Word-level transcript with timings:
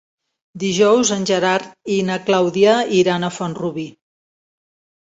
Dijous 0.63 1.11
en 1.17 1.27
Gerard 1.31 1.77
i 1.97 1.99
na 2.09 2.17
Clàudia 2.31 2.77
iran 3.03 3.29
a 3.29 3.31
Font-rubí. 3.39 3.89